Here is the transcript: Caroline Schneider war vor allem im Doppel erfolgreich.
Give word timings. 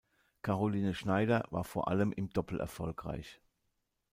Caroline 0.41 0.95
Schneider 0.95 1.47
war 1.51 1.63
vor 1.63 1.87
allem 1.87 2.11
im 2.11 2.31
Doppel 2.31 2.59
erfolgreich. 2.59 3.39